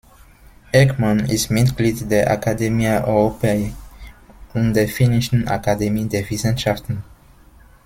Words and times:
Eckmann 0.71 1.29
ist 1.29 1.51
Mitglied 1.51 2.09
der 2.09 2.27
Academia 2.31 3.03
Europaea 3.03 3.69
und 4.55 4.73
der 4.73 4.87
Finnischen 4.87 5.47
Akademie 5.47 6.07
der 6.09 6.27
Wissenschaften. 6.27 7.03